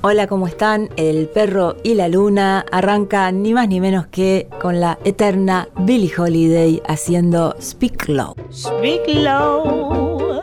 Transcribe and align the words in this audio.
Hola, 0.00 0.28
¿cómo 0.28 0.46
están? 0.46 0.90
El 0.96 1.28
perro 1.28 1.74
y 1.82 1.94
la 1.94 2.06
luna 2.06 2.64
arranca 2.70 3.32
ni 3.32 3.52
más 3.52 3.66
ni 3.68 3.80
menos 3.80 4.06
que 4.06 4.46
con 4.60 4.78
la 4.78 4.96
eterna 5.04 5.68
Billie 5.80 6.12
Holiday 6.16 6.80
haciendo 6.86 7.56
Speak 7.60 8.08
Low. 8.08 8.36
Speak 8.52 9.02
low 9.08 10.40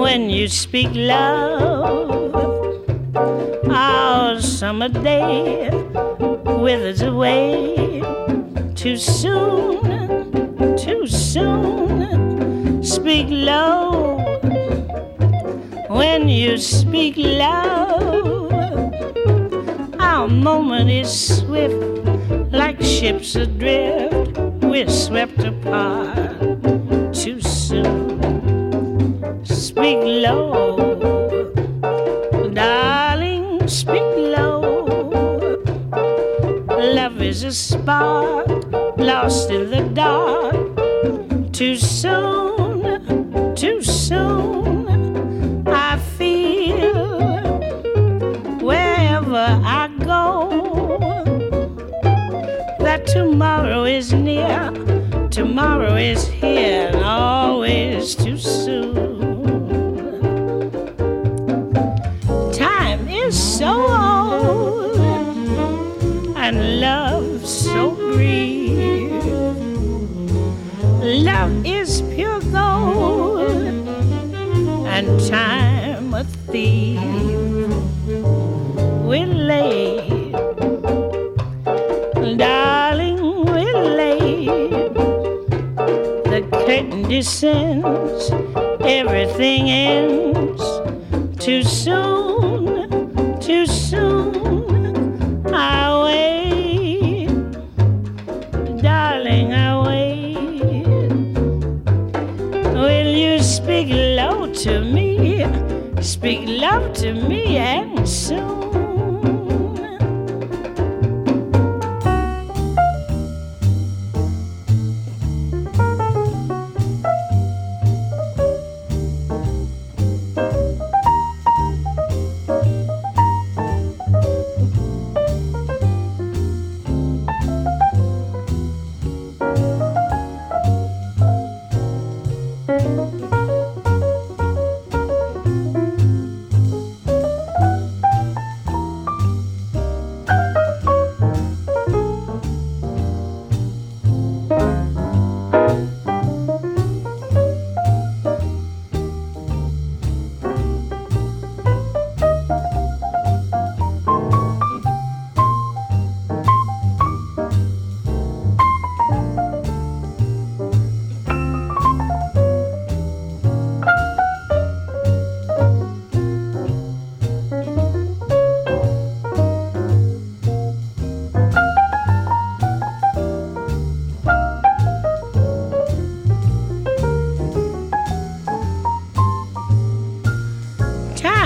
when 0.00 0.30
you 0.30 0.46
speak 0.48 0.90
low. 0.94 2.30
Our 3.68 4.40
summer 4.40 4.88
day 4.88 5.68
withers 6.60 7.02
away 7.02 8.00
too 8.76 8.96
soon, 8.96 9.80
too 10.76 11.04
soon. 11.08 12.80
Speak 12.80 13.26
low 13.28 14.39
when 15.90 16.28
you 16.28 16.56
speak 16.56 17.14
loud. 17.16 18.52
Our 19.98 20.28
moment 20.28 20.88
is 20.88 21.38
swift, 21.38 21.74
like 22.52 22.80
ships 22.80 23.34
adrift. 23.34 24.38
We're 24.62 24.88
swept 24.88 25.40
apart 25.40 26.38
too 27.12 27.40
soon. 27.40 29.44
Speak 29.44 29.98
low, 30.24 31.50
darling, 32.54 33.66
speak 33.66 34.08
low. 34.36 34.60
Love 36.68 37.20
is 37.20 37.42
a 37.42 37.52
spark 37.52 38.46
lost 38.96 39.50
in 39.50 39.70
the 39.70 39.82
dark. 39.92 40.54
Too 41.52 41.76
soon, 41.76 42.49
tomorrow 53.20 53.84
is 53.84 54.14
near, 54.14 54.72
tomorrow 55.30 55.94
is 55.96 56.26
here, 56.26 56.88
and 56.88 57.04
always 57.04 58.14
too 58.14 58.38
soon. 58.38 58.89
Descends, 87.40 88.30
everything 88.82 89.70
ends 89.70 90.62
too 91.42 91.62
soon, 91.62 92.19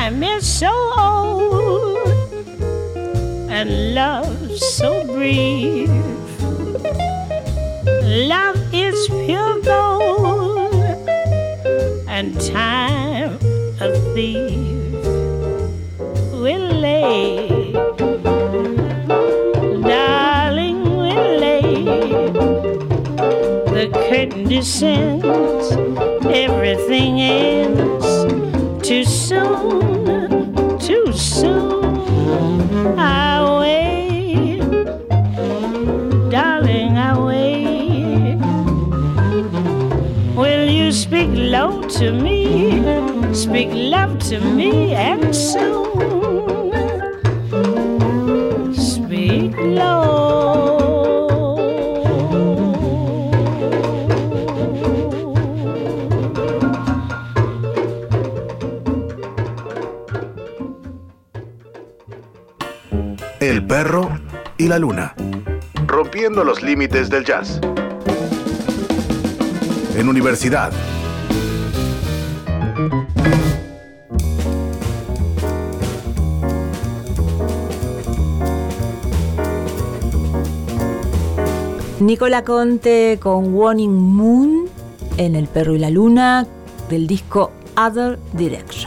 Time 0.05 0.23
is 0.23 0.47
so 0.47 0.71
old 0.99 1.97
and 3.49 3.95
love 3.95 4.51
so 4.53 5.03
brief. 5.07 5.89
Love 8.29 8.61
is 8.75 9.09
pure 9.25 9.63
gold 9.63 10.75
and 12.07 12.39
time 12.39 13.39
a 13.81 13.89
thief. 14.13 14.69
We're 16.35 16.69
late, 16.85 17.73
darling, 19.89 20.99
we're. 20.99 21.25
The 23.73 23.89
curtain 24.11 24.45
descends, 24.49 25.73
everything 26.27 27.23
ends 27.23 27.94
too 28.85 29.03
soon, 29.03 30.79
too 30.79 31.11
soon. 31.15 32.99
I 32.99 33.41
wait, 33.61 34.61
darling, 36.31 36.99
I 36.99 37.19
wait. 37.19 38.37
Will 40.37 40.69
you 40.69 40.93
speak 40.93 41.31
low 41.33 41.81
to 41.97 42.13
me? 42.13 42.83
Speak 43.33 43.71
love 43.73 44.19
to 44.29 44.39
me 44.39 44.93
and 44.93 45.35
soon. 45.35 46.24
y 64.65 64.69
la 64.69 64.79
luna. 64.79 65.15
Rompiendo 65.87 66.43
los 66.43 66.63
límites 66.63 67.11
del 67.11 67.23
jazz. 67.23 67.61
En 69.95 70.09
universidad. 70.09 70.73
Nicola 82.01 82.43
Conte 82.43 83.19
con 83.21 83.53
Warning 83.55 83.93
Moon 83.93 84.65
en 85.19 85.35
El 85.35 85.47
Perro 85.47 85.75
y 85.75 85.79
la 85.79 85.91
Luna 85.91 86.47
del 86.89 87.07
disco 87.07 87.53
Other 87.77 88.19
Direction. 88.33 88.84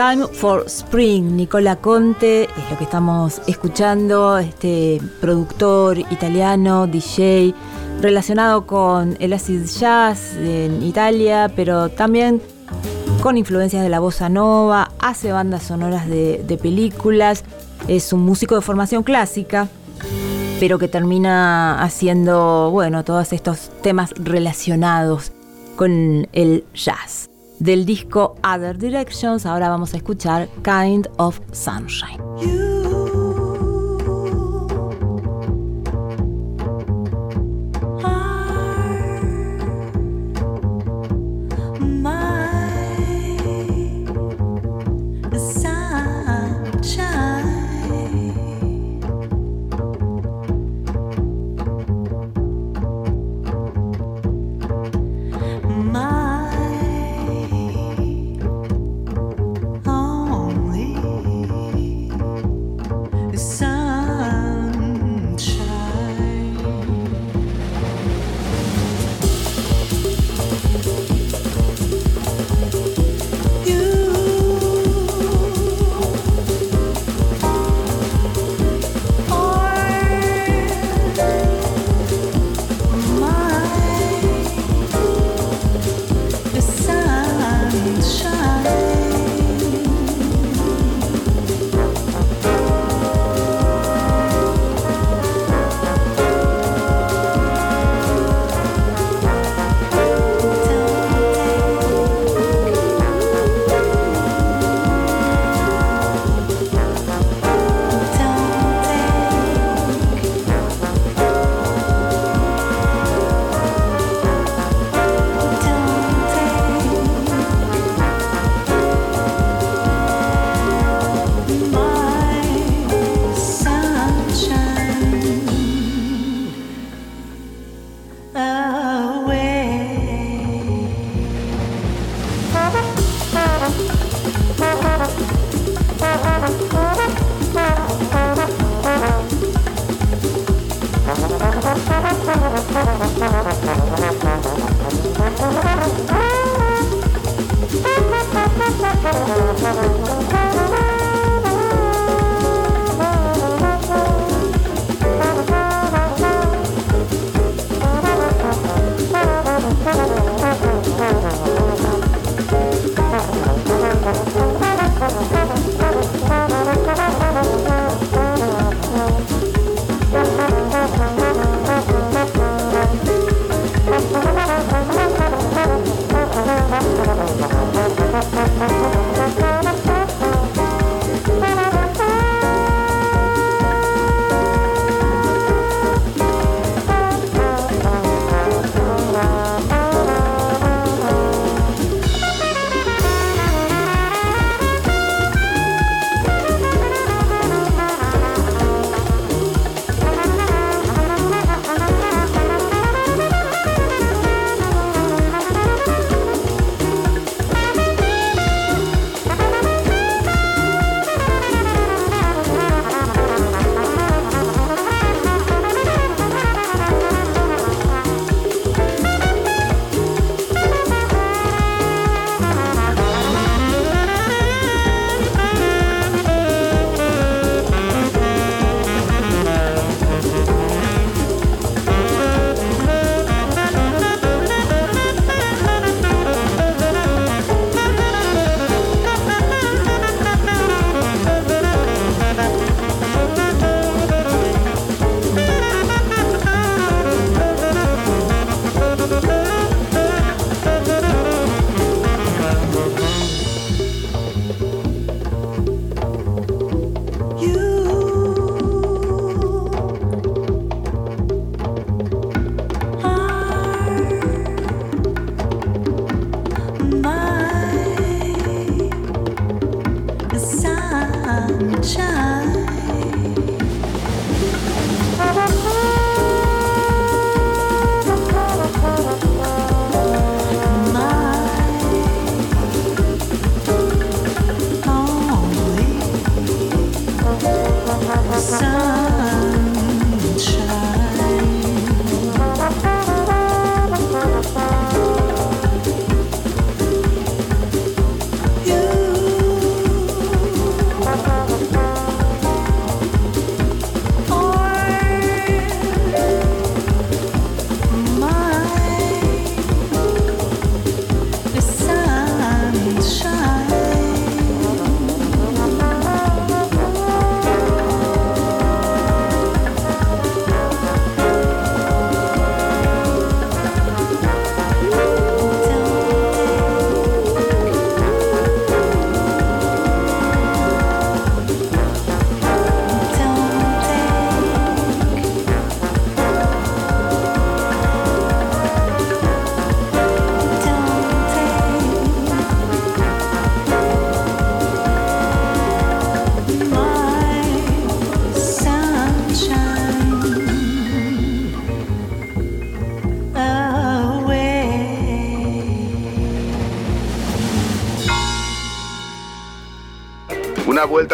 Time 0.00 0.28
for 0.28 0.64
Spring, 0.66 1.36
Nicola 1.36 1.76
Conte, 1.76 2.44
es 2.44 2.70
lo 2.70 2.78
que 2.78 2.84
estamos 2.84 3.42
escuchando, 3.46 4.38
este 4.38 4.98
productor 5.20 5.98
italiano, 5.98 6.86
DJ, 6.86 7.54
relacionado 8.00 8.66
con 8.66 9.18
el 9.20 9.34
acid 9.34 9.66
jazz 9.66 10.36
en 10.38 10.82
Italia, 10.82 11.52
pero 11.54 11.90
también 11.90 12.40
con 13.22 13.36
influencias 13.36 13.82
de 13.82 13.90
la 13.90 14.00
bossa 14.00 14.30
nova, 14.30 14.90
hace 15.00 15.32
bandas 15.32 15.64
sonoras 15.64 16.08
de, 16.08 16.44
de 16.48 16.56
películas, 16.56 17.44
es 17.86 18.14
un 18.14 18.20
músico 18.20 18.54
de 18.54 18.62
formación 18.62 19.02
clásica, 19.02 19.68
pero 20.58 20.78
que 20.78 20.88
termina 20.88 21.82
haciendo, 21.82 22.70
bueno, 22.70 23.04
todos 23.04 23.34
estos 23.34 23.70
temas 23.82 24.14
relacionados 24.16 25.30
con 25.76 26.26
el 26.32 26.64
jazz 26.72 27.19
del 27.60 27.84
disco 27.84 28.34
Other 28.42 28.76
Directions. 28.76 29.46
Ahora 29.46 29.68
vamos 29.68 29.94
a 29.94 29.98
escuchar 29.98 30.48
Kind 30.64 31.08
of 31.18 31.38
Sunshine. 31.52 32.69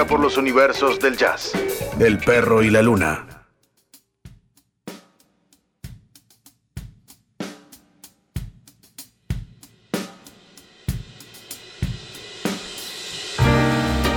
Por 0.05 0.21
los 0.21 0.37
universos 0.37 1.01
del 1.01 1.17
jazz. 1.17 1.53
El 1.99 2.19
perro 2.19 2.63
y 2.63 2.69
la 2.69 2.83
luna. 2.83 3.27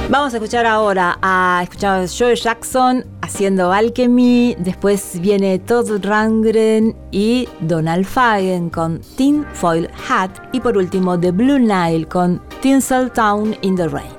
Vamos 0.10 0.34
a 0.34 0.38
escuchar 0.38 0.66
ahora 0.66 1.18
a 1.22 1.62
escuchar 1.64 2.02
a 2.02 2.08
Joe 2.08 2.36
Jackson 2.36 3.06
haciendo 3.22 3.72
Alchemy, 3.72 4.58
después 4.60 5.20
viene 5.22 5.60
Todd 5.60 6.04
Rangren 6.04 6.96
y 7.12 7.48
Donald 7.62 8.06
Fagen 8.06 8.70
con 8.70 9.00
Tin 9.16 9.46
Foil 9.54 9.90
Hat 10.10 10.32
y 10.52 10.60
por 10.60 10.78
último 10.78 11.20
The 11.20 11.32
Blue 11.32 11.60
Nile 11.60 12.06
con 12.06 12.42
Tinsel 12.62 13.12
Town 13.12 13.56
in 13.62 13.76
the 13.76 13.88
Rain. 13.88 14.19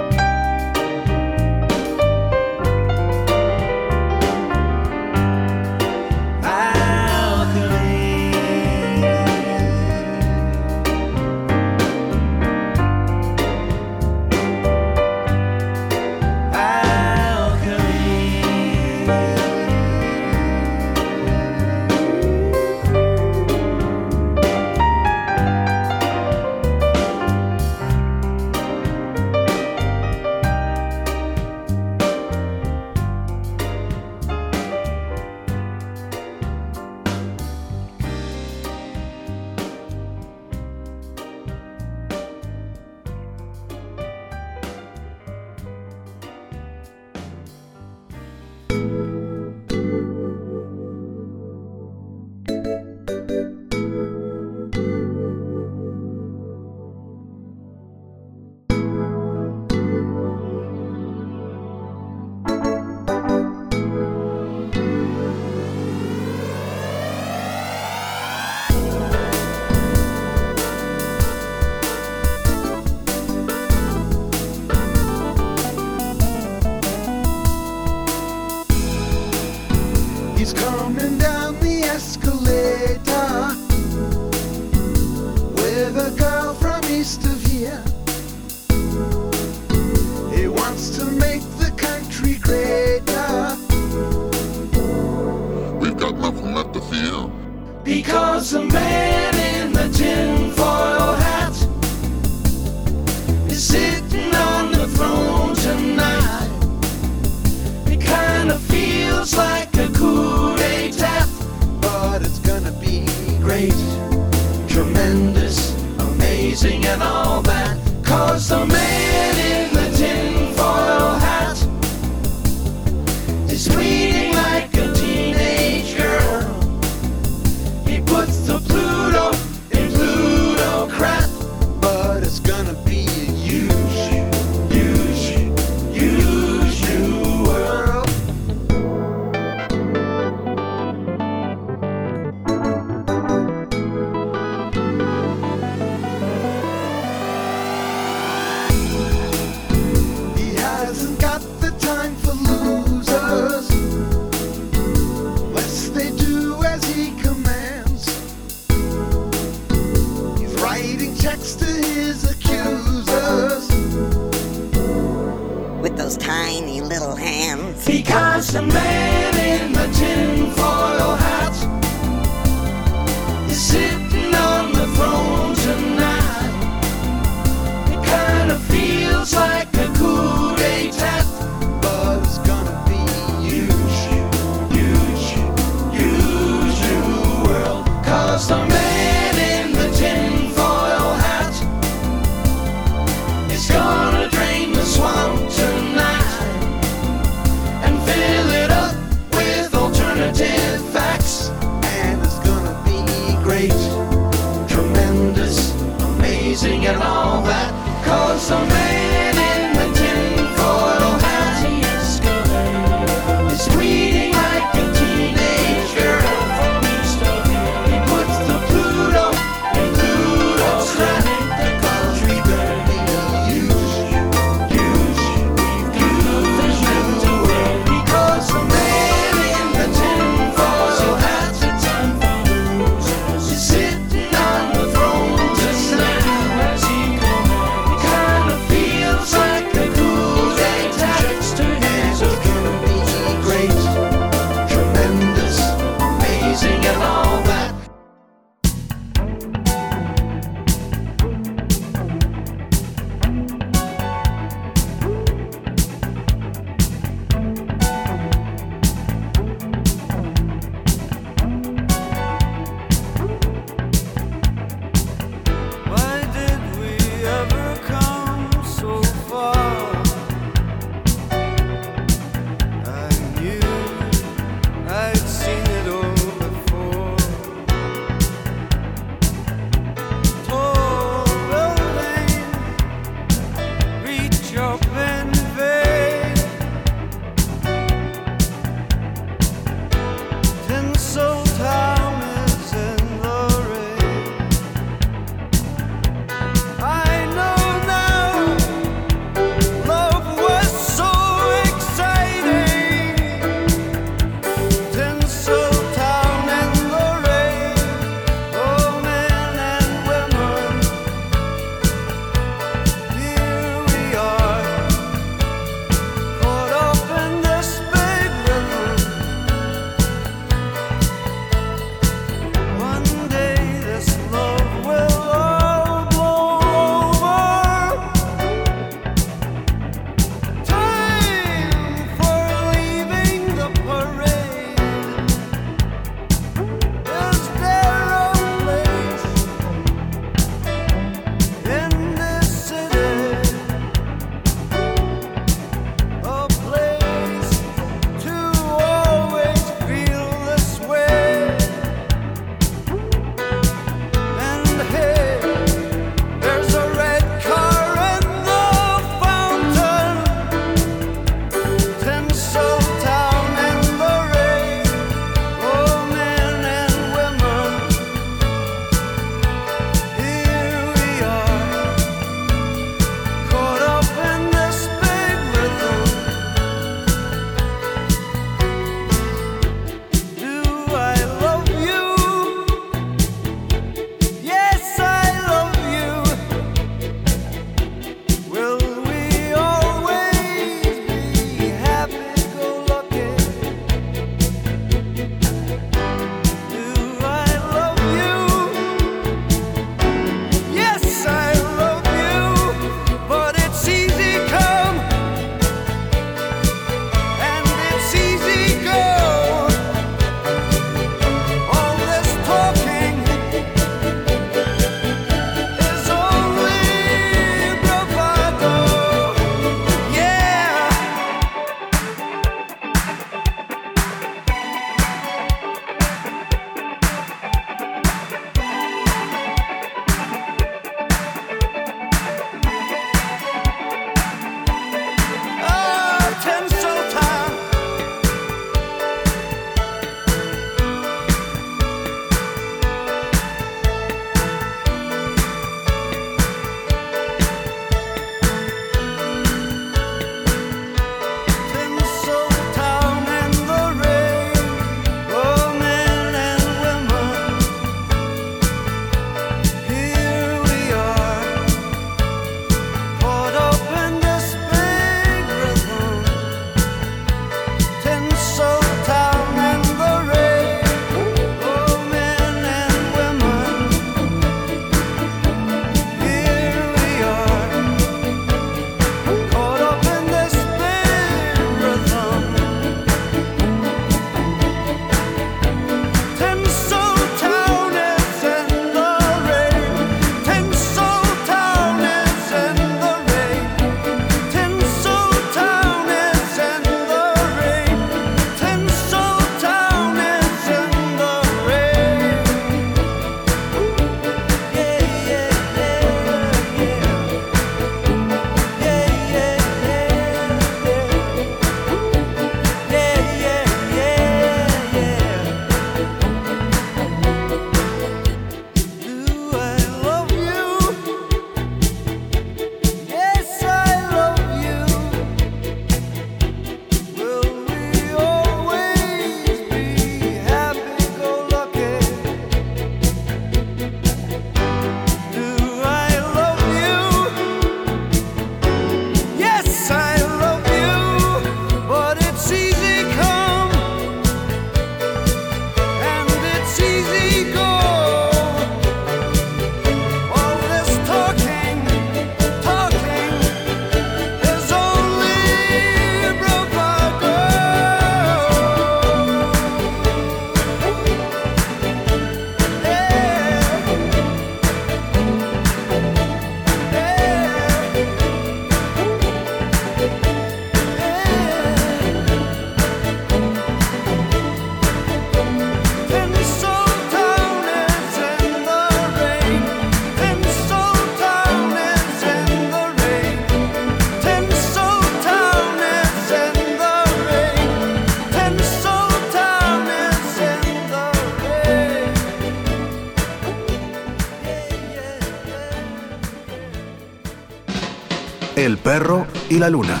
La 599.62 599.70
luna, 599.70 600.00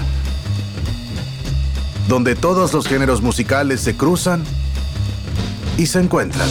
donde 2.08 2.34
todos 2.34 2.72
los 2.72 2.88
géneros 2.88 3.22
musicales 3.22 3.80
se 3.80 3.96
cruzan 3.96 4.42
y 5.78 5.86
se 5.86 6.00
encuentran. 6.00 6.48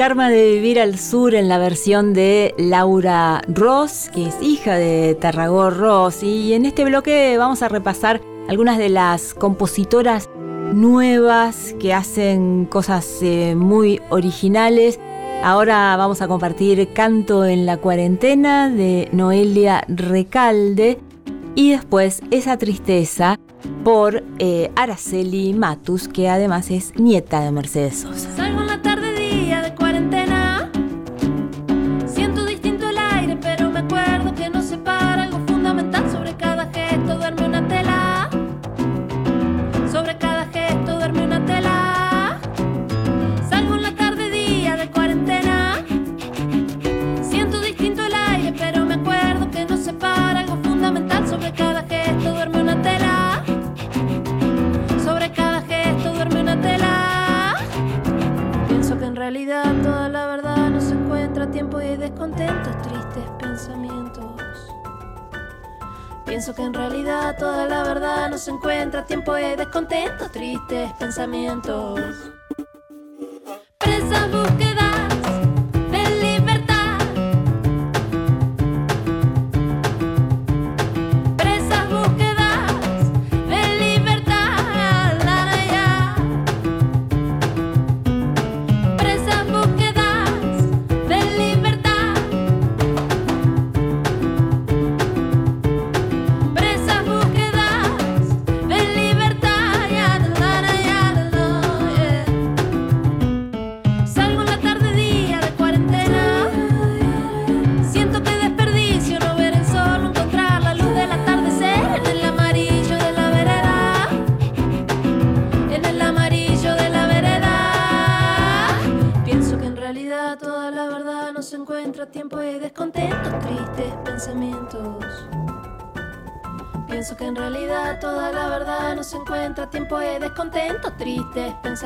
Karma 0.00 0.30
de 0.30 0.52
vivir 0.52 0.80
al 0.80 0.98
sur 0.98 1.34
en 1.34 1.46
la 1.46 1.58
versión 1.58 2.14
de 2.14 2.54
Laura 2.56 3.42
Ross, 3.46 4.08
que 4.14 4.28
es 4.28 4.34
hija 4.40 4.76
de 4.76 5.14
Tarragó 5.20 5.68
Ross. 5.68 6.22
Y 6.22 6.54
en 6.54 6.64
este 6.64 6.86
bloque 6.86 7.36
vamos 7.36 7.62
a 7.62 7.68
repasar 7.68 8.22
algunas 8.48 8.78
de 8.78 8.88
las 8.88 9.34
compositoras 9.34 10.30
nuevas 10.72 11.74
que 11.78 11.92
hacen 11.92 12.64
cosas 12.64 13.18
eh, 13.20 13.54
muy 13.54 14.00
originales. 14.08 14.98
Ahora 15.42 15.94
vamos 15.98 16.22
a 16.22 16.28
compartir 16.28 16.94
Canto 16.94 17.44
en 17.44 17.66
la 17.66 17.76
cuarentena 17.76 18.70
de 18.70 19.10
Noelia 19.12 19.84
Recalde 19.86 20.98
y 21.54 21.72
después 21.72 22.22
Esa 22.30 22.56
tristeza 22.56 23.38
por 23.84 24.24
eh, 24.38 24.70
Araceli 24.76 25.52
Matus, 25.52 26.08
que 26.08 26.30
además 26.30 26.70
es 26.70 26.98
nieta 26.98 27.40
de 27.42 27.50
Mercedes 27.50 27.98
Sosa. 27.98 28.30
Se 68.40 68.50
encuentra 68.50 69.04
tiempo 69.04 69.36
y 69.36 69.42
hay 69.42 69.56
descontentos, 69.56 70.32
tristes 70.32 70.90
pensamientos. 70.94 72.00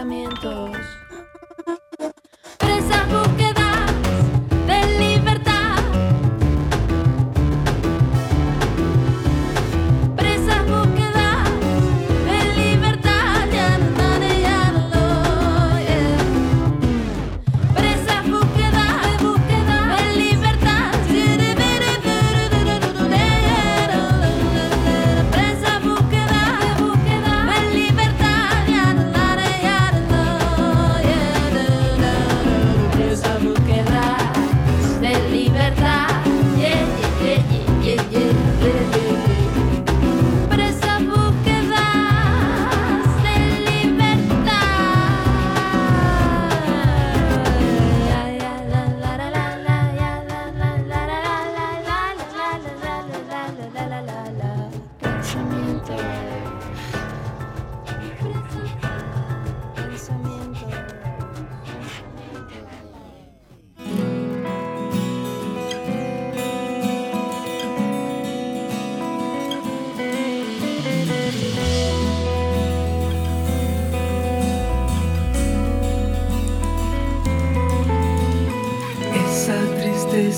Tristes 0.04 0.63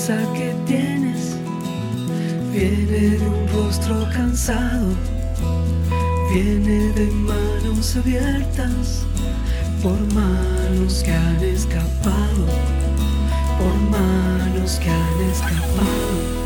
que 0.07 0.55
tienes. 0.65 1.35
Viene 2.53 3.17
de 3.17 3.27
un 3.27 3.47
rostro 3.49 4.07
cansado, 4.13 4.87
viene 6.33 6.93
de 6.93 7.07
manos 7.07 7.97
abiertas. 7.97 9.05
Por 9.83 9.99
manos 10.13 11.03
que 11.03 11.11
han 11.11 11.43
escapado, 11.43 12.45
por 13.59 13.75
manos 13.91 14.79
que 14.79 14.89
han 14.89 15.21
escapado. 15.29 16.37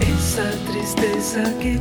Esa 0.00 0.50
tristeza 0.70 1.58
que 1.58 1.80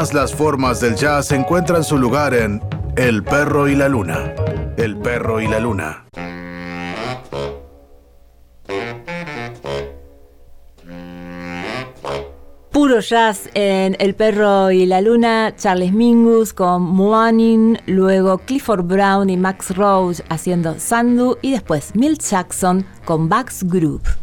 Todas 0.00 0.14
las 0.14 0.34
formas 0.34 0.80
del 0.80 0.96
jazz 0.96 1.30
encuentran 1.30 1.84
su 1.84 1.98
lugar 1.98 2.32
en 2.32 2.62
El 2.96 3.22
perro 3.22 3.68
y 3.68 3.76
la 3.76 3.86
luna. 3.86 4.34
El 4.78 4.96
perro 4.96 5.42
y 5.42 5.46
la 5.46 5.60
luna. 5.60 6.06
Puro 12.70 13.00
jazz 13.00 13.50
en 13.52 13.94
El 13.98 14.14
perro 14.14 14.70
y 14.70 14.86
la 14.86 15.02
luna, 15.02 15.54
Charles 15.54 15.92
Mingus 15.92 16.54
con 16.54 16.80
Moanin, 16.80 17.78
luego 17.84 18.38
Clifford 18.38 18.84
Brown 18.84 19.28
y 19.28 19.36
Max 19.36 19.76
Roach 19.76 20.22
haciendo 20.30 20.78
Sandu 20.78 21.36
y 21.42 21.50
después 21.50 21.94
Milt 21.94 22.22
Jackson 22.22 22.86
con 23.04 23.28
Bax 23.28 23.64
Group. 23.64 24.19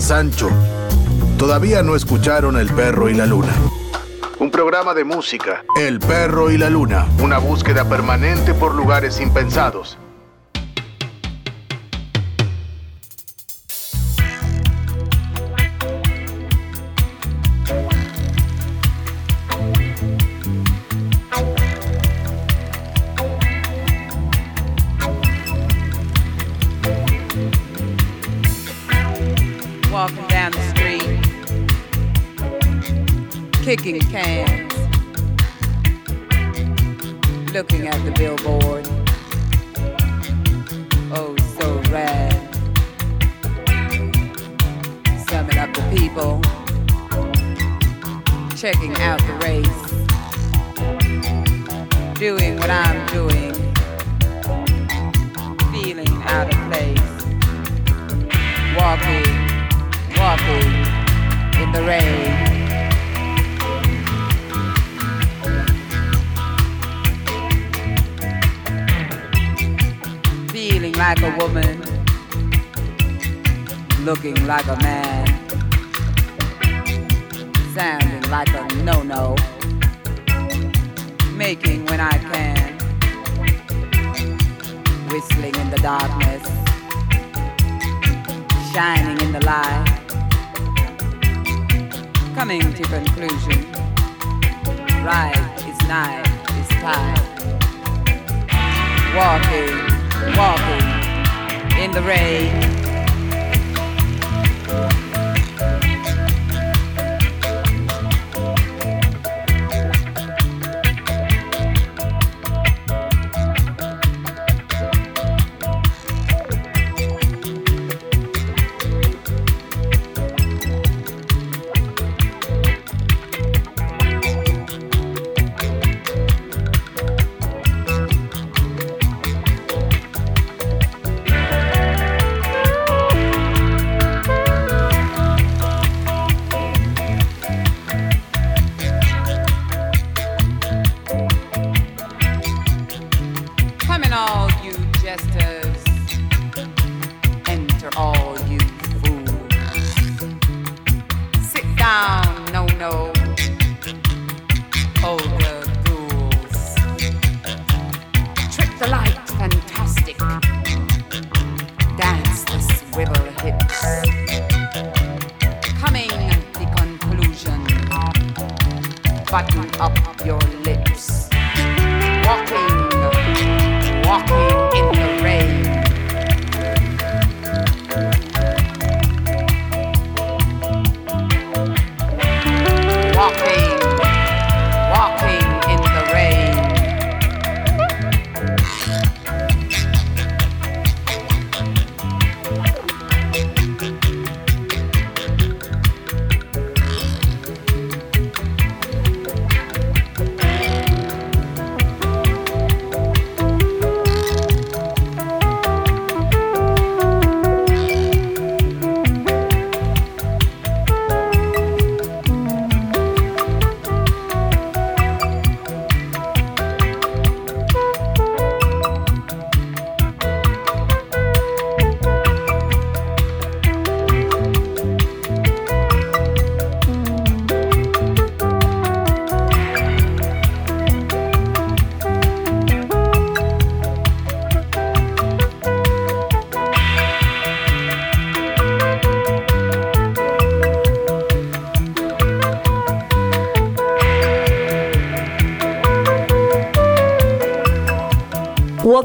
Sancho. 0.00 0.50
Todavía 1.38 1.82
no 1.82 1.96
escucharon 1.96 2.58
El 2.58 2.68
perro 2.68 3.08
y 3.08 3.14
la 3.14 3.26
luna. 3.26 3.52
Un 4.38 4.50
programa 4.50 4.94
de 4.94 5.04
música, 5.04 5.64
El 5.76 6.00
perro 6.00 6.50
y 6.50 6.58
la 6.58 6.70
luna, 6.70 7.06
una 7.22 7.38
búsqueda 7.38 7.88
permanente 7.88 8.54
por 8.54 8.74
lugares 8.74 9.20
impensados. 9.20 9.98
I 74.50 74.62
got. 74.64 74.79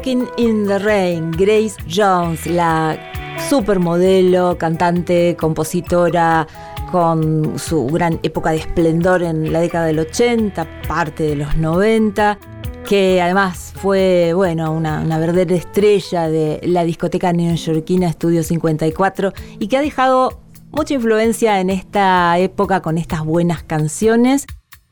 Walking 0.06 0.26
in 0.36 0.68
the 0.68 0.78
Rain, 0.78 1.32
Grace 1.32 1.74
Jones, 1.88 2.46
la 2.46 2.96
supermodelo, 3.48 4.56
cantante, 4.56 5.34
compositora, 5.36 6.46
con 6.92 7.58
su 7.58 7.86
gran 7.86 8.20
época 8.22 8.50
de 8.50 8.58
esplendor 8.58 9.24
en 9.24 9.52
la 9.52 9.58
década 9.58 9.86
del 9.86 9.98
80, 9.98 10.64
parte 10.86 11.24
de 11.24 11.34
los 11.34 11.56
90, 11.56 12.38
que 12.88 13.20
además 13.20 13.72
fue, 13.74 14.32
bueno, 14.32 14.70
una, 14.70 15.00
una 15.00 15.18
verdadera 15.18 15.56
estrella 15.56 16.28
de 16.28 16.60
la 16.62 16.84
discoteca 16.84 17.32
neoyorquina 17.32 18.06
Estudio 18.06 18.44
54 18.44 19.32
y 19.58 19.66
que 19.66 19.76
ha 19.76 19.80
dejado 19.80 20.40
mucha 20.70 20.94
influencia 20.94 21.58
en 21.58 21.68
esta 21.68 22.38
época 22.38 22.80
con 22.80 22.96
estas 22.96 23.24
buenas 23.24 23.64
canciones. 23.64 24.46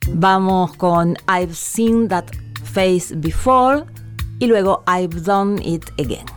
Vamos 0.09 0.75
con 0.75 1.17
I've 1.29 1.55
Seen 1.55 2.09
That 2.09 2.25
Face 2.65 3.15
Before 3.15 3.85
y 4.39 4.47
luego 4.47 4.83
I've 4.87 5.23
Done 5.23 5.61
It 5.65 5.91
Again. 5.99 6.34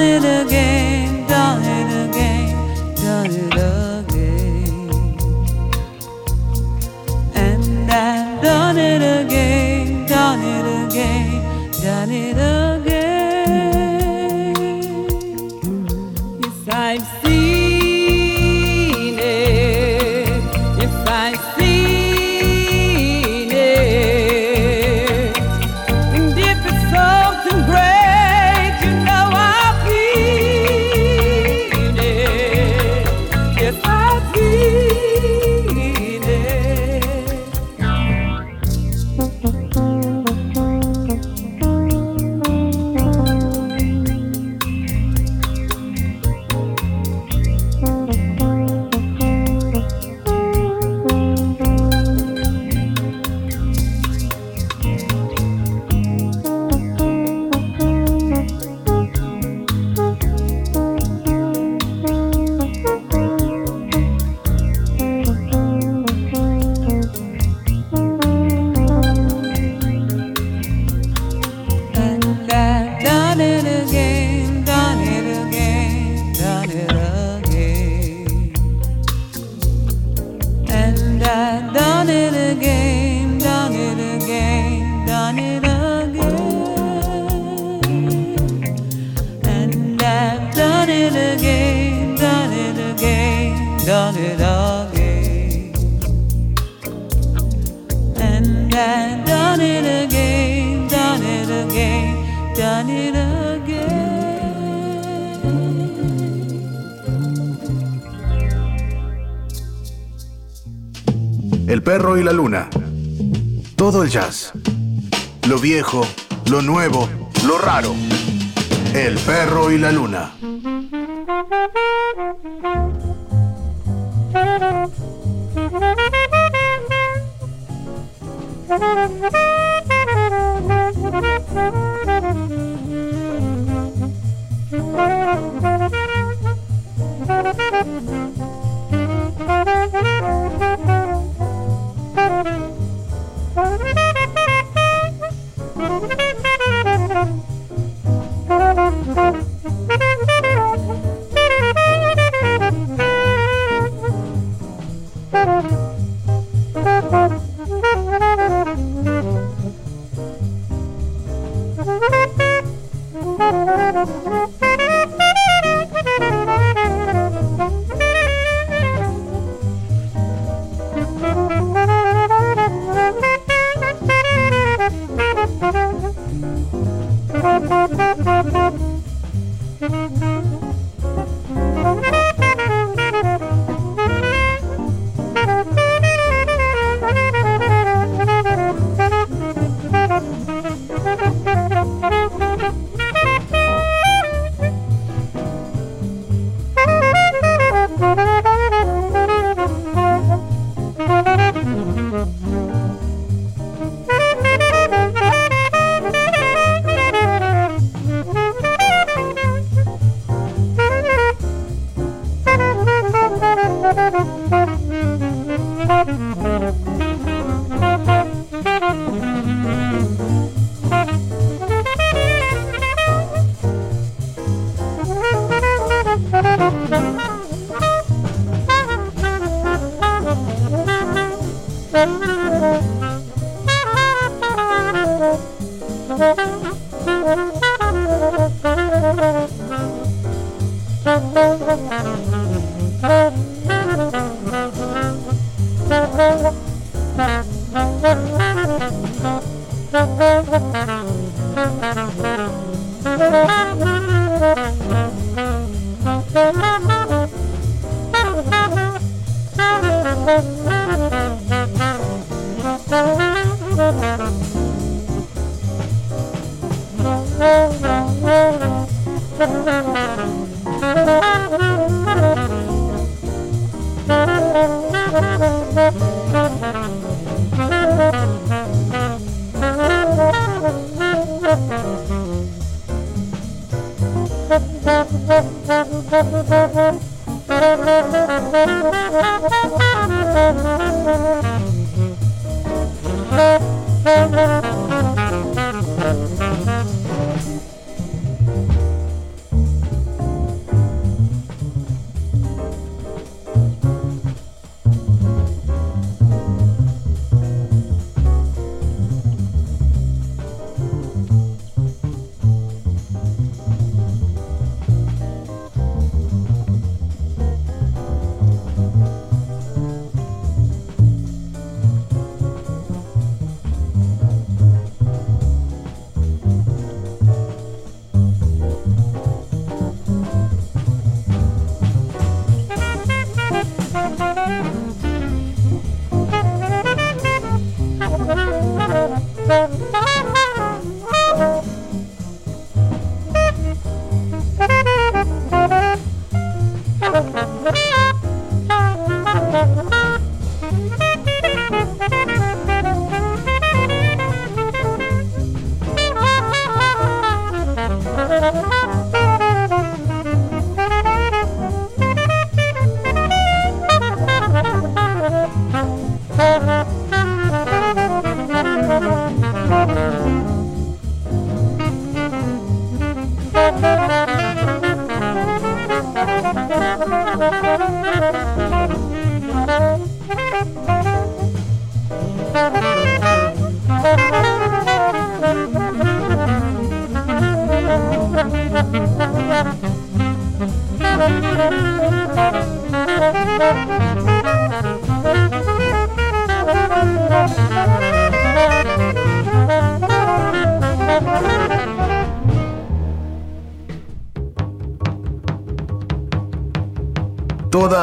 I've 0.00 0.22
done 0.22 0.24
it 0.24 0.46
again, 0.46 0.77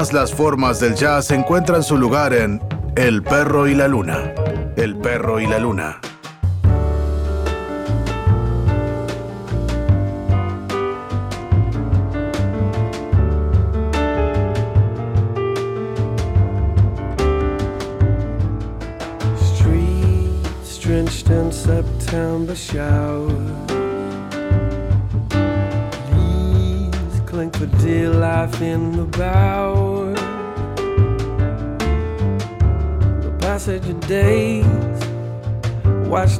Todas 0.06 0.30
las 0.30 0.38
formas 0.38 0.80
del 0.80 0.94
jazz 0.94 1.32
encuentran 1.32 1.82
su 1.82 1.98
lugar 1.98 2.32
en 2.32 2.61
El 2.95 3.23
perro 3.23 3.68
y 3.68 3.73
la 3.73 3.88
luna. 3.88 4.36
El 4.76 4.95
perro 4.98 5.40
y 5.40 5.48
la 5.48 5.57
luna. 5.57 5.99
In 21.27 21.52
September. 21.52 23.24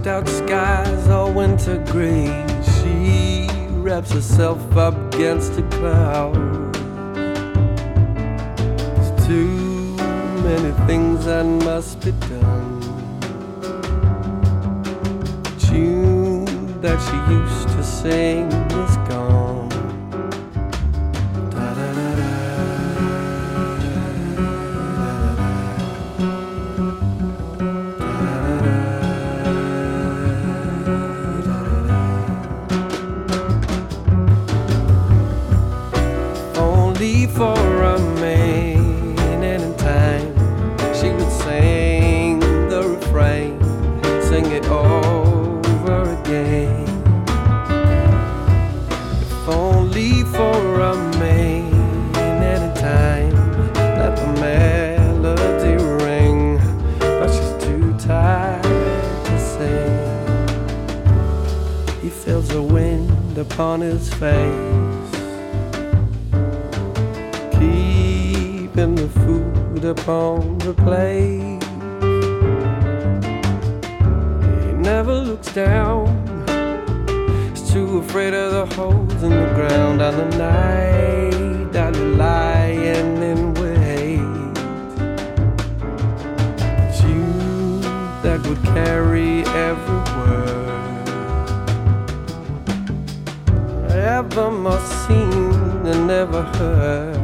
Washed 0.06 0.08
out 0.08 0.28
skies, 0.28 1.08
all 1.08 1.32
winter 1.32 1.84
gray. 1.92 2.28
She 2.76 3.48
wraps 3.72 4.12
herself 4.12 4.60
up 4.78 4.96
against 5.14 5.58
a 5.58 5.64
cloud. 5.70 6.34
Too 9.26 9.96
many 10.44 10.72
things 10.86 11.26
that 11.26 11.46
must 11.46 12.00
be 12.02 12.12
done. 12.12 12.82
tune 15.60 16.46
that 16.82 17.00
she 17.08 17.34
used 17.34 17.68
to 17.70 17.84
sing 17.84 18.52
is 18.52 18.98
upon 63.56 63.80
his 63.80 64.14
face 64.16 65.12
keeping 67.54 68.96
the 68.96 69.08
food 69.22 69.86
upon 69.86 70.58
the 70.58 70.74
plate. 70.74 71.64
He 74.66 74.74
never 74.74 75.14
looks 75.14 75.54
down. 75.54 76.06
He's 77.52 77.72
too 77.72 78.00
afraid 78.00 78.34
of 78.34 78.52
the 78.52 78.76
holes 78.76 79.24
in 79.24 79.30
the 79.30 79.52
ground 79.56 80.02
on 80.02 80.18
the 80.18 80.38
night 80.38 81.72
that 81.72 81.96
you're 81.96 82.18
lying 82.18 83.24
in 83.24 83.54
wait. 83.54 84.56
Tune 87.00 87.80
that 88.22 88.46
would 88.46 88.62
carry 88.76 89.46
every 89.46 89.75
ever 94.38 94.52
must 94.52 95.08
seen 95.08 95.88
and 95.88 96.08
never 96.08 96.42
heard. 96.42 97.15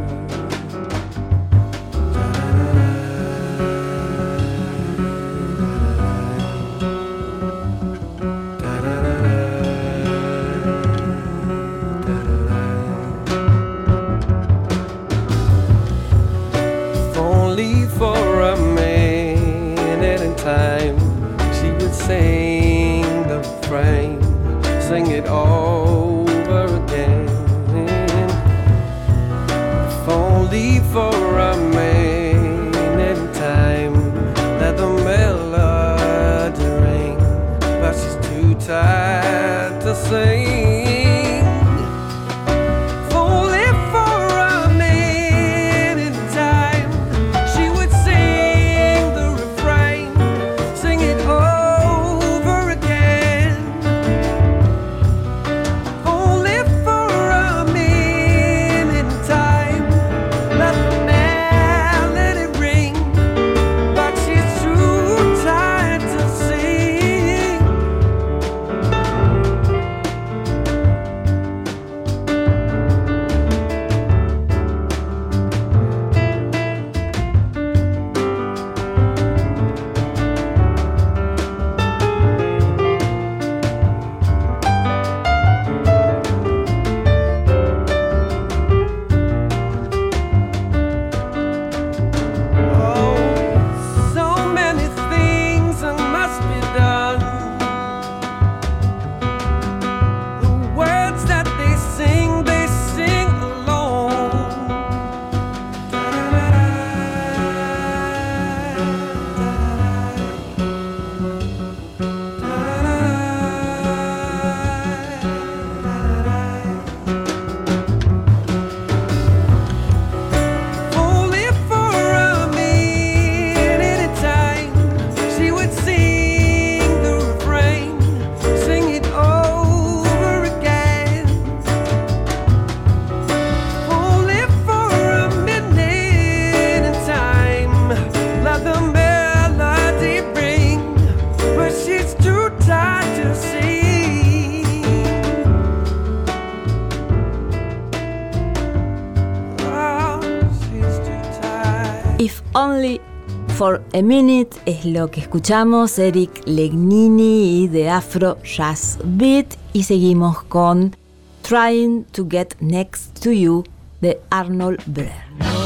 For 153.62 153.84
a 153.94 154.02
Minute 154.02 154.58
es 154.66 154.86
lo 154.86 155.12
que 155.12 155.20
escuchamos, 155.20 156.00
Eric 156.00 156.32
Legnini 156.48 157.68
de 157.68 157.92
Afro 157.92 158.40
Jazz 158.42 158.98
Beat. 159.04 159.56
Y 159.72 159.84
seguimos 159.84 160.42
con 160.46 160.96
Trying 161.44 162.06
to 162.06 162.26
Get 162.28 162.56
Next 162.60 163.22
to 163.22 163.30
You 163.30 163.64
de 164.02 164.20
Arnold 164.32 164.82
Blair. 164.88 165.61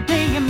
the 0.00 0.06
day 0.06 0.49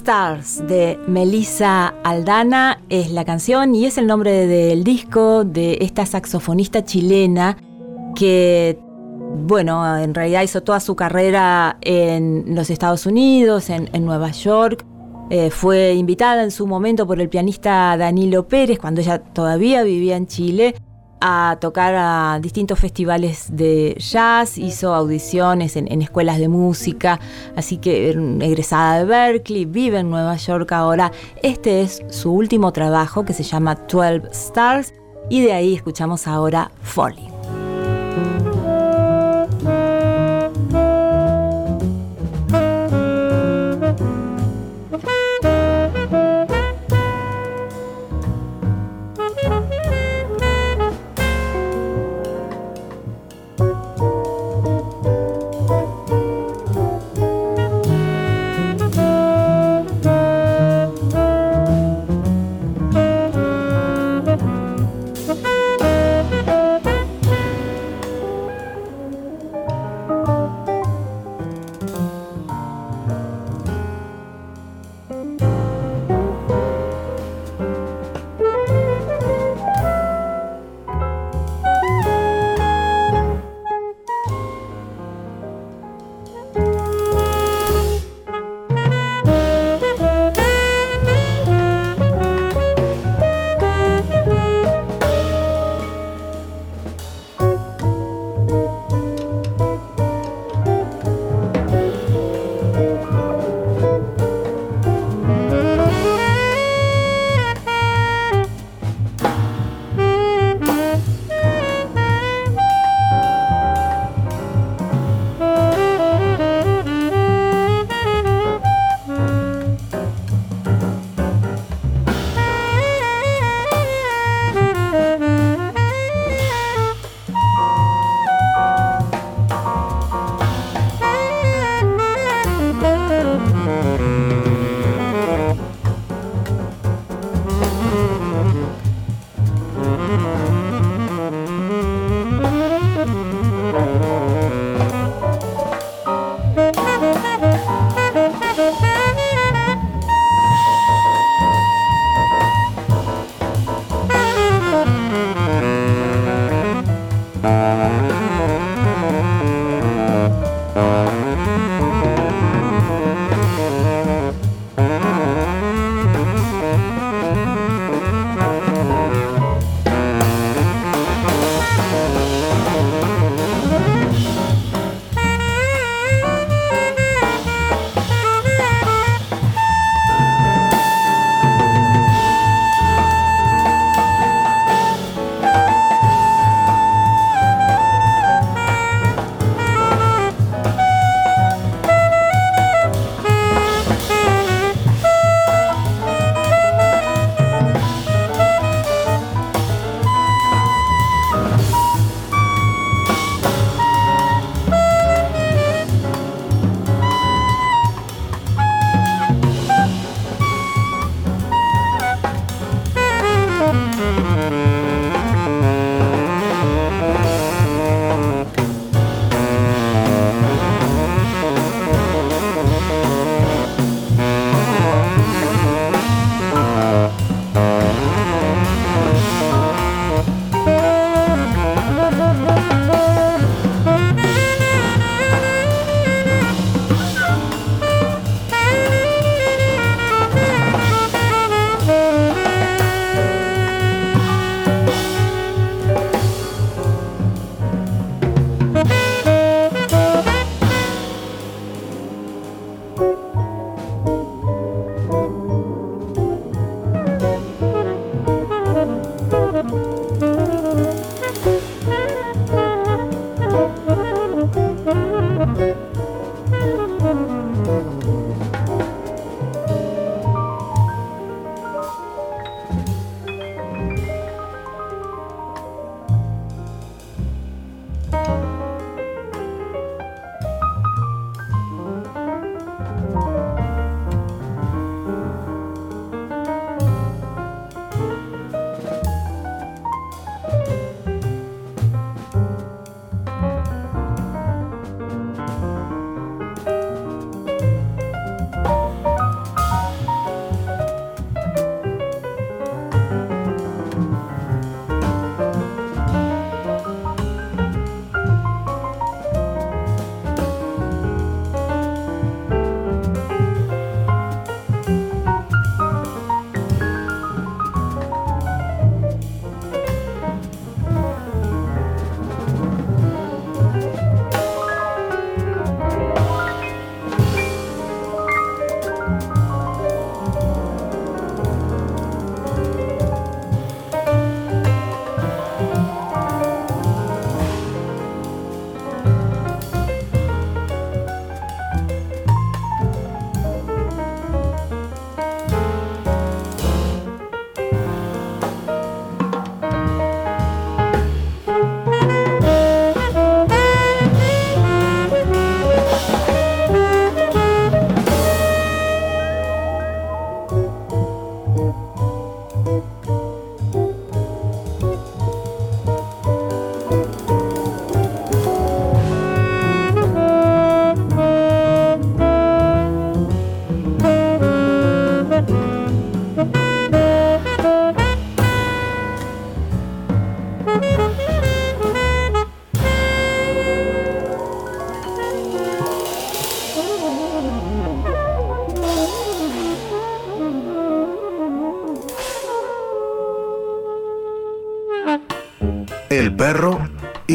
Stars 0.00 0.66
de 0.66 0.98
Melissa 1.08 1.92
Aldana 2.04 2.80
es 2.88 3.10
la 3.10 3.26
canción 3.26 3.74
y 3.74 3.84
es 3.84 3.98
el 3.98 4.06
nombre 4.06 4.46
del 4.46 4.82
disco 4.82 5.44
de 5.44 5.76
esta 5.82 6.06
saxofonista 6.06 6.82
chilena 6.86 7.58
que, 8.14 8.78
bueno, 9.46 9.98
en 9.98 10.14
realidad 10.14 10.40
hizo 10.40 10.62
toda 10.62 10.80
su 10.80 10.96
carrera 10.96 11.76
en 11.82 12.54
los 12.54 12.70
Estados 12.70 13.04
Unidos, 13.04 13.68
en, 13.68 13.90
Nueva 14.06 14.30
York. 14.30 14.86
Eh, 15.28 15.50
fue 15.50 15.92
invitada 15.92 16.44
en 16.44 16.50
su 16.50 16.66
momento 16.66 17.06
por 17.06 17.20
el 17.20 17.28
pianista 17.28 17.94
Danilo 17.98 18.48
Pérez, 18.48 18.78
cuando 18.78 19.02
ella 19.02 19.18
todavía 19.18 19.82
vivía 19.82 20.16
en 20.16 20.26
Chile, 20.26 20.76
a 21.20 21.58
tocar 21.60 21.94
a 21.96 22.38
distintos 22.40 22.78
festivales 22.78 23.48
de 23.50 23.96
jazz, 23.98 24.58
hizo 24.58 24.94
audiciones 24.94 25.76
en, 25.76 26.00
escuelas 26.02 26.38
de 26.38 26.48
música, 26.48 27.20
así 27.56 27.78
que 27.78 28.10
egresada 28.10 28.98
de 28.98 29.04
Berkeley, 29.04 29.64
vive 29.64 29.98
en 29.98 30.10
Nueva 30.10 30.36
York 30.36 30.72
ahora. 30.72 31.12
Este 31.42 31.82
es 31.82 32.02
su 32.08 32.32
último 32.32 32.72
trabajo 32.72 33.24
que 33.24 33.32
se 33.32 33.42
llama 33.42 33.74
12 33.74 34.22
Stars 34.32 34.94
y 35.28 35.42
de 35.42 35.52
ahí 35.52 35.74
escuchamos 35.74 36.26
ahora 36.26 36.70
Falling. 36.82 37.29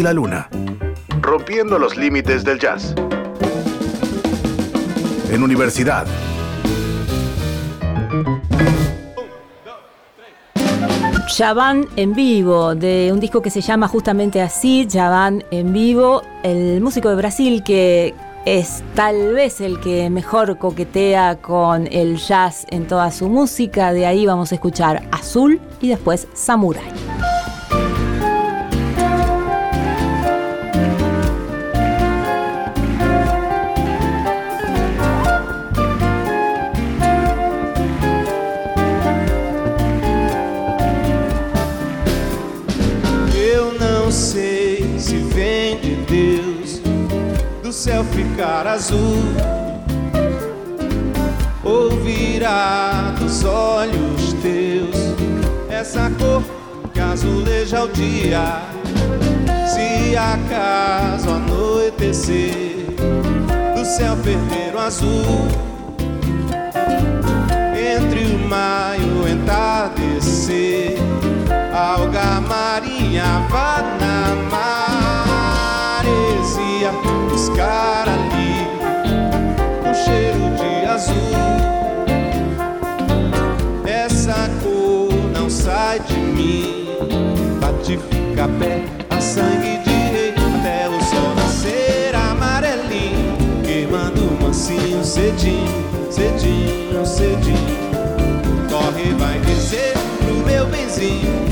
La 0.06 0.14
luna. 0.14 0.48
Rompiendo 1.20 1.80
los 1.80 1.98
límites 1.98 2.44
del 2.44 2.60
jazz. 2.60 2.94
En 5.32 5.42
universidad. 5.42 6.06
Javan 11.36 11.88
en 11.96 12.14
vivo, 12.14 12.76
de 12.76 13.10
un 13.12 13.20
disco 13.20 13.42
que 13.42 13.50
se 13.50 13.62
llama 13.62 13.88
justamente 13.88 14.44
así, 14.44 14.88
Javan 14.88 15.44
en 15.50 15.74
vivo, 15.74 16.22
el 16.44 16.82
músico 16.82 17.10
de 17.10 17.16
Brasil 17.16 17.64
que 17.64 18.14
es 18.46 18.84
tal 18.94 19.34
vez 19.34 19.60
el 19.60 19.80
que 19.80 20.12
mejor 20.12 20.60
coquetea 20.60 21.42
con 21.42 21.88
el 21.92 22.18
jazz 22.18 22.68
en 22.70 22.86
toda 22.88 23.10
su 23.10 23.28
música, 23.28 23.92
de 23.92 24.06
ahí 24.06 24.28
vamos 24.28 24.52
a 24.52 24.56
escuchar 24.56 25.10
Azul 25.12 25.60
y 25.82 25.90
después 25.90 26.28
Samurai. 26.36 27.05
Azul 48.76 49.24
ou 51.64 51.90
virá 52.04 53.14
dos 53.18 53.46
olhos 53.46 54.34
teus 54.42 55.16
essa 55.70 56.12
cor 56.20 56.44
que 56.94 57.00
azuleja 57.00 57.84
o 57.84 57.88
dia. 57.88 58.62
Se 59.66 60.18
acaso 60.18 61.30
anoitecer 61.30 62.88
do 63.76 63.86
céu 63.86 64.18
perder 64.18 64.76
o 64.76 64.80
azul 64.80 65.48
entre 67.96 68.26
o 68.26 68.40
maio 68.50 69.26
entardecer 69.26 70.98
alga 71.74 72.42
marinha 72.42 73.48
vá 73.50 73.82
na 74.02 74.36
maresia 76.04 76.92
buscar 77.30 78.06
de 78.10 78.15
azul. 81.06 81.36
Essa 83.86 84.50
cor 84.64 85.14
não 85.34 85.50
sai 85.50 86.00
de 86.00 86.18
mim. 86.18 86.86
Bate 87.60 87.98
fica 88.10 88.48
pé 88.60 88.84
a 89.10 89.22
sangue 89.22 89.80
de 89.84 89.92
rei. 89.92 90.34
Até 90.60 90.90
o 90.90 91.00
sol 91.04 91.36
nascer 91.36 92.16
amarelinho 92.16 93.38
queimando 93.64 94.38
mansinho 94.42 95.04
cedinho 95.04 95.86
cedinho 96.10 97.06
cedinho. 97.06 97.76
Corre 98.70 99.14
vai 99.14 99.40
dizer 99.40 99.94
pro 100.18 100.36
meu 100.46 100.66
benzinho 100.66 101.46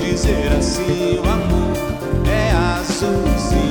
dizer 0.00 0.52
assim 0.58 1.18
o 1.18 1.28
amor 1.28 1.76
é 2.28 2.50
azulzinho 2.80 3.65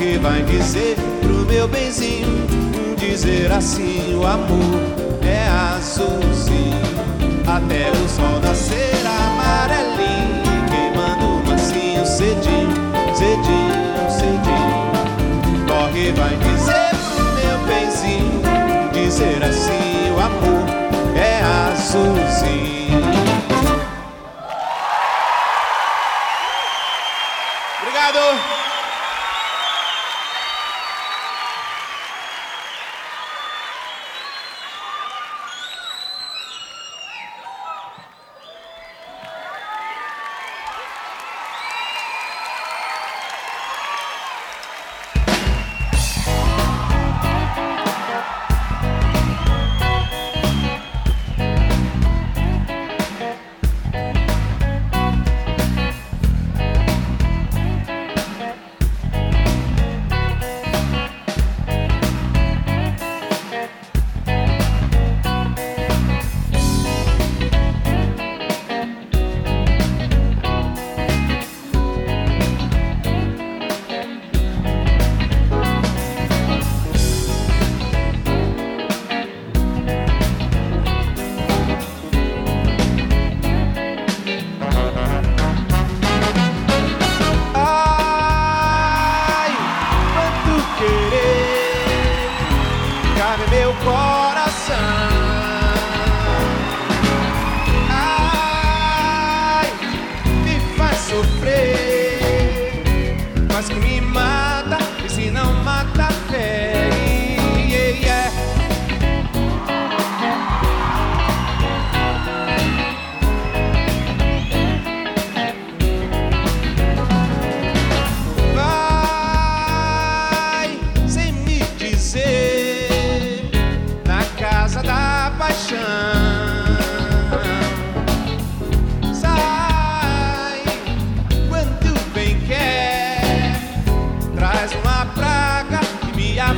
corre 0.00 0.18
vai 0.18 0.42
dizer 0.44 0.96
pro 1.20 1.44
meu 1.44 1.68
benzinho 1.68 2.46
dizer 2.96 3.52
assim 3.52 4.14
o 4.14 4.26
amor 4.26 4.80
é 5.22 5.46
azulzinho 5.76 6.80
até 7.46 7.90
o 7.90 8.08
sol 8.08 8.40
nascer 8.40 8.94
amarelinho 9.06 10.64
queimando 10.70 11.46
mansinho 11.46 12.06
cedinho 12.06 12.70
cedinho 13.14 14.10
cedinho. 14.10 15.66
Corre 15.68 16.12
vai 16.12 16.34
dizer 16.36 16.96
pro 17.14 17.24
meu 17.34 17.58
benzinho 17.66 18.42
dizer 18.94 19.44
assim 19.44 20.10
o 20.16 20.18
amor 20.18 20.64
é 21.14 21.42
azulzinho 21.72 22.79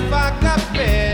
faca 0.08 0.54
a 0.54 0.60
pele. 0.72 1.11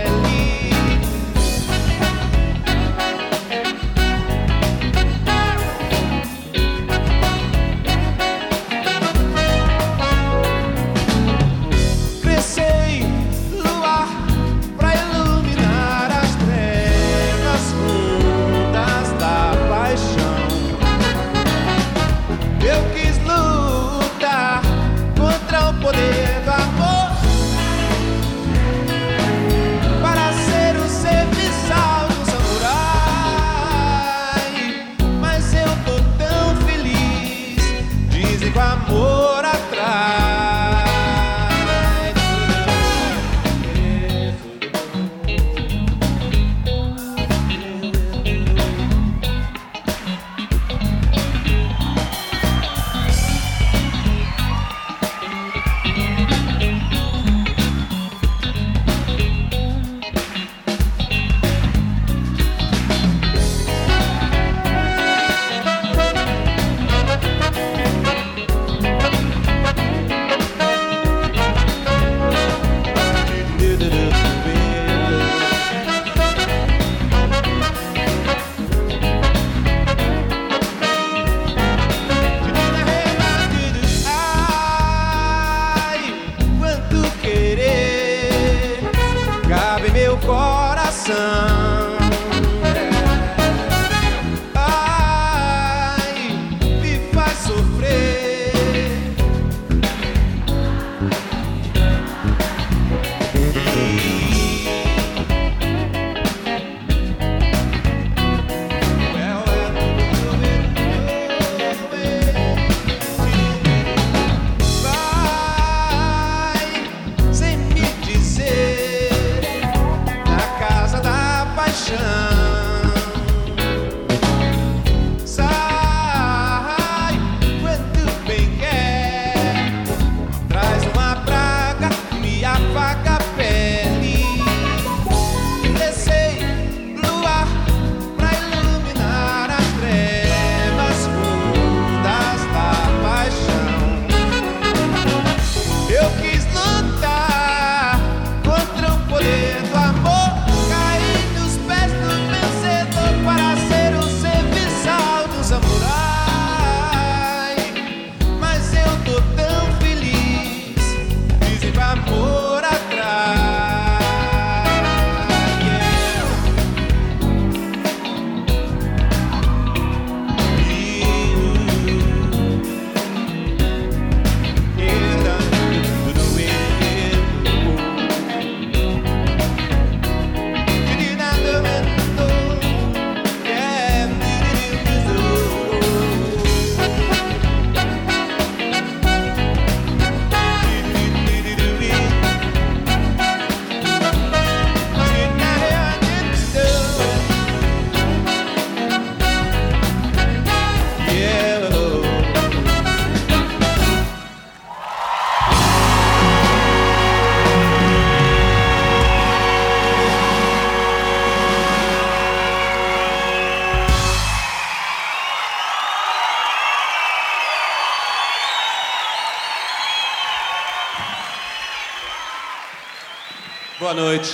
Boa 223.80 223.94
noite. 223.94 224.28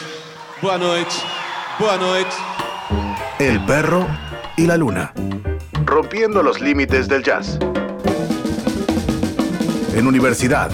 Boa 0.63 0.79
noite. 0.79 1.15
Boa 1.79 1.99
noite. 1.99 2.31
El 3.39 3.63
perro 3.67 4.07
y 4.57 4.67
la 4.67 4.79
luna. 4.79 5.13
Rompiendo 5.85 6.43
los 6.43 6.63
límites 6.63 7.09
del 7.09 7.23
jazz. 7.23 7.59
En 9.95 10.07
universidad 10.07 10.71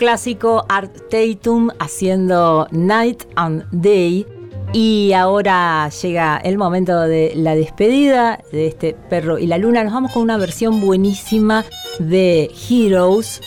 clásico 0.00 0.64
Art 0.70 0.96
Tatum 1.10 1.68
haciendo 1.78 2.66
Night 2.70 3.24
and 3.36 3.66
Day. 3.70 4.26
Y 4.72 5.12
ahora 5.12 5.90
llega 5.90 6.38
el 6.38 6.56
momento 6.56 6.98
de 7.02 7.34
la 7.36 7.54
despedida 7.54 8.40
de 8.50 8.66
este 8.66 8.94
perro 8.94 9.38
y 9.38 9.46
la 9.46 9.58
luna. 9.58 9.84
Nos 9.84 9.92
vamos 9.92 10.12
con 10.12 10.22
una 10.22 10.38
versión 10.38 10.80
buenísima 10.80 11.66
de 11.98 12.50
Heroes. 12.70 13.42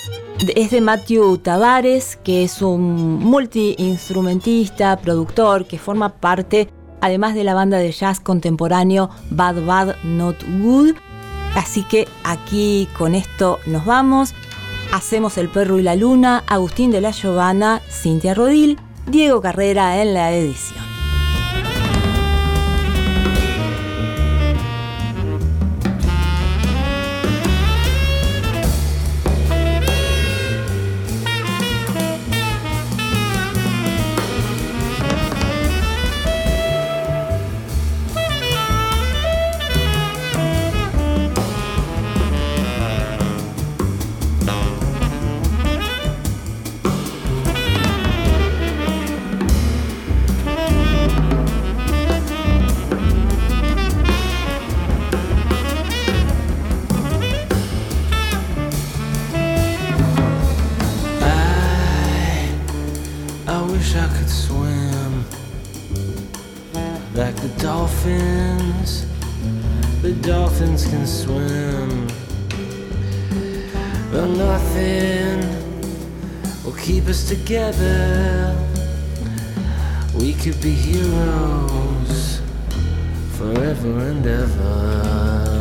Es 0.56 0.70
de 0.70 0.82
Matthew 0.82 1.40
Tavares, 1.40 2.18
que 2.18 2.44
es 2.44 2.62
un 2.62 3.18
multiinstrumentista, 3.18 4.98
productor, 4.98 5.66
que 5.66 5.80
forma 5.80 6.10
parte, 6.10 6.70
además 7.02 7.34
de 7.34 7.46
la 7.46 7.56
banda 7.56 7.80
de 7.80 7.92
jazz 7.92 8.20
contemporáneo 8.20 9.10
Bad 9.32 9.66
Bad 9.66 9.96
Not 10.04 10.38
Good. 10.62 10.98
Así 11.56 11.82
que 11.84 12.08
aquí 12.24 12.88
con 12.96 13.16
esto 13.16 13.58
nos 13.66 13.86
vamos. 13.86 14.36
Hacemos 14.94 15.40
El 15.40 15.50
Perro 15.50 15.80
y 15.80 15.82
la 15.82 15.96
Luna, 15.96 16.44
Agustín 16.46 16.92
de 16.92 17.02
la 17.02 17.10
Giovanna, 17.10 17.82
Cintia 17.90 18.36
Rodil, 18.36 18.78
Diego 19.08 19.42
Carrera 19.42 20.04
en 20.04 20.14
la 20.14 20.32
edición. 20.32 20.83
Nothing 74.38 75.40
will 76.64 76.74
keep 76.74 77.08
us 77.08 77.28
together. 77.28 78.56
We 80.16 80.34
could 80.34 80.60
be 80.62 80.72
heroes 80.72 82.42
forever 83.38 84.00
and 84.00 84.26
ever. 84.26 85.53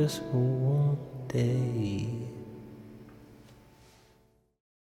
Just 0.00 0.22
for 0.30 0.38
one 0.38 0.54
day. 0.54 0.59